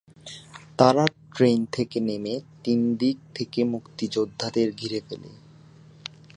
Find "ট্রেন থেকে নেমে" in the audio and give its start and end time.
1.35-2.35